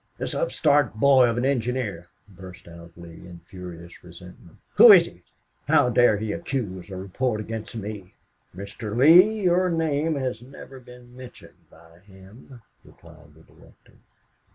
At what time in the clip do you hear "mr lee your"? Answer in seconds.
8.55-9.69